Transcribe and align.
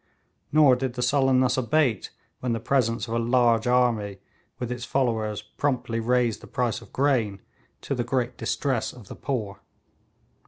Nor 0.51 0.75
did 0.77 0.95
the 0.95 1.03
sullenness 1.03 1.57
abate 1.57 2.09
when 2.39 2.53
the 2.53 2.59
presence 2.59 3.07
of 3.07 3.13
a 3.13 3.19
large 3.19 3.67
army 3.67 4.17
with 4.57 4.71
its 4.71 4.83
followers 4.83 5.43
promptly 5.43 5.99
raised 5.99 6.41
the 6.41 6.47
price 6.47 6.81
of 6.81 6.91
grain, 6.91 7.39
to 7.81 7.93
the 7.93 8.03
great 8.03 8.35
distress 8.35 8.93
of 8.93 9.09
the 9.09 9.15
poor. 9.15 9.59